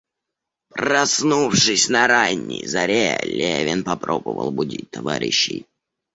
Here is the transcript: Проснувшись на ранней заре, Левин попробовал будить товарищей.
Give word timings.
Проснувшись 0.69 1.89
на 1.89 2.07
ранней 2.07 2.65
заре, 2.65 3.19
Левин 3.23 3.83
попробовал 3.83 4.49
будить 4.49 4.89
товарищей. 4.89 5.67